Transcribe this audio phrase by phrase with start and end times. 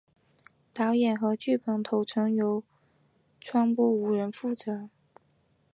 [0.73, 2.63] 导演和剧本统筹由
[3.39, 4.89] 川波无人负责。